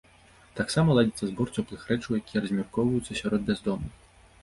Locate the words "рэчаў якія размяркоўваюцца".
1.91-3.23